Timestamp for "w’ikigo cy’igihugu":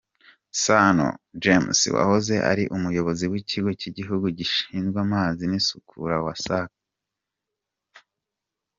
3.31-4.25